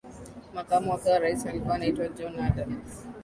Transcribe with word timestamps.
makamu 0.53 0.91
wake 0.91 1.09
wa 1.09 1.19
Rais 1.19 1.45
alikuwa 1.45 1.75
anaitwa 1.75 2.07
John 2.09 2.39
Adams 2.39 3.05